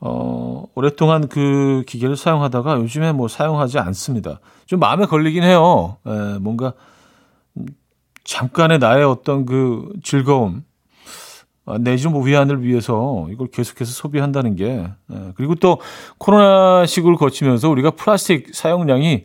어, 0.00 0.64
오랫동안 0.74 1.28
그 1.28 1.82
기계를 1.86 2.16
사용하다가 2.16 2.78
요즘에 2.78 3.12
뭐 3.12 3.26
사용하지 3.26 3.78
않습니다. 3.78 4.40
좀 4.66 4.78
마음에 4.78 5.06
걸리긴 5.06 5.42
해요. 5.42 5.96
에, 6.06 6.10
예, 6.10 6.38
뭔가 6.38 6.74
잠깐의 8.28 8.78
나의 8.78 9.04
어떤 9.04 9.46
그 9.46 9.88
즐거움, 10.02 10.62
아, 11.64 11.78
내지 11.78 12.08
뭐 12.08 12.22
위안을 12.22 12.62
위해서 12.62 13.26
이걸 13.30 13.46
계속해서 13.48 13.90
소비한다는 13.90 14.54
게 14.54 14.66
에, 14.66 14.86
예, 15.12 15.32
그리고 15.34 15.54
또 15.54 15.80
코로나 16.18 16.84
시국을 16.84 17.16
거치면서 17.16 17.70
우리가 17.70 17.92
플라스틱 17.92 18.54
사용량이 18.54 19.24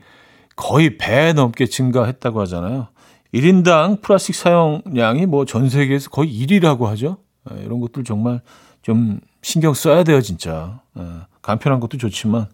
거의 0.55 0.97
배 0.97 1.33
넘게 1.33 1.65
증가했다고 1.65 2.39
하잖아요. 2.41 2.87
1인당 3.33 4.01
플라스틱 4.01 4.35
사용량이 4.35 5.25
뭐 5.25 5.43
전 5.43 5.67
세계에서 5.69 6.09
거의 6.09 6.29
1위라고 6.31 6.85
하죠. 6.85 7.17
예, 7.51 7.61
이런 7.61 7.81
것들 7.81 8.05
정말 8.05 8.39
좀 8.81 9.19
신경 9.41 9.73
써야 9.73 10.05
돼요, 10.05 10.21
진짜. 10.21 10.79
예, 10.97 11.03
간편한 11.41 11.81
것도 11.81 11.97
좋지만. 11.97 12.47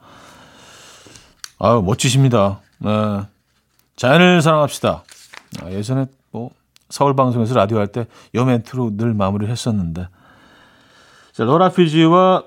아유, 1.60 1.84
멋지십니다. 1.86 2.62
예, 2.86 3.28
자연을 3.98 4.42
사랑합시다. 4.42 5.04
아, 5.62 5.72
예전에 5.72 6.06
뭐 6.06 6.19
서울 6.90 7.16
방송에서 7.16 7.54
라디오 7.56 7.78
할 7.78 7.88
때 7.88 8.08
요 8.36 8.46
멘트로 8.46 8.98
늘 8.98 9.14
마무리를 9.14 9.52
했었는데. 9.52 10.08
자, 11.32 11.44
로라 11.44 11.70
피지와 11.70 12.44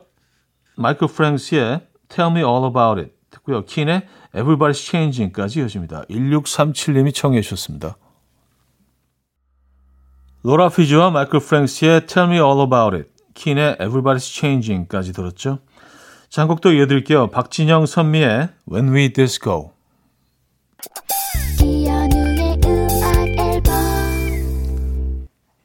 마이클 0.77 1.09
프랭크스의 1.09 1.87
Tell 2.09 2.33
Me 2.33 2.43
All 2.43 2.65
About 2.67 3.01
It 3.01 3.13
듣고요. 3.31 3.65
킨의 3.65 4.07
Everybody's 4.35 4.75
Changing까지 4.75 5.61
이어집니다. 5.61 6.05
1637님이 6.11 7.15
청해 7.15 7.41
주셨습니다. 7.41 7.97
로라 10.43 10.71
피지와 10.71 11.11
마이클 11.11 11.39
프랭크스의 11.41 12.07
Tell 12.07 12.29
Me 12.31 12.39
All 12.39 12.61
About 12.61 12.97
It, 12.97 13.09
킨의 13.35 13.77
Everybody's 13.77 14.29
Changing까지 14.33 15.13
들었죠. 15.13 15.61
한 16.31 16.45
곡 16.45 16.59
더 16.59 16.73
이어드릴게요. 16.73 17.29
박진영 17.29 17.87
선미의 17.87 18.49
When 18.71 18.93
We 18.95 19.13
Disco. 19.13 19.73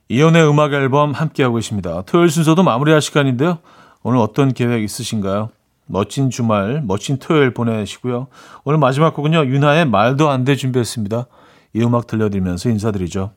이연의 0.10 0.50
음악 0.50 0.74
앨범 0.74 1.12
함께하고 1.12 1.60
있습니다. 1.60 2.04
토요일 2.04 2.30
순서도 2.30 2.64
마무리할 2.64 3.02
시간인데요. 3.02 3.60
오늘 4.04 4.20
어떤 4.20 4.54
계획 4.54 4.84
있으신가요? 4.84 5.50
멋진 5.86 6.30
주말, 6.30 6.82
멋진 6.86 7.18
토요일 7.18 7.54
보내시고요. 7.54 8.28
오늘 8.64 8.80
마지막 8.80 9.14
곡은요. 9.14 9.46
윤하의 9.46 9.86
말도 9.86 10.30
안 10.30 10.44
돼 10.46 10.56
준비했습니다. 10.56 11.26
이 11.74 11.82
음악 11.82 12.08
들려드리면서 12.08 12.70
인사드리죠. 12.70 13.32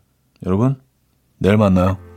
여러분, 0.47 0.77
내일 1.39 1.57
만나요. 1.57 2.10